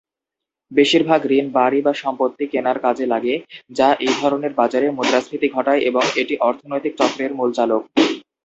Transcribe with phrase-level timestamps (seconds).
[0.71, 3.33] বেশিরভাগ ঋণ, বাড়ি বা সম্পত্তি কেনার কাজে লাগে
[3.71, 7.81] যা এইধরনের বাজারে মুদ্রাস্ফীতি ঘটায় এবং এটি অর্থনৈতিক চক্রের মূল চালক।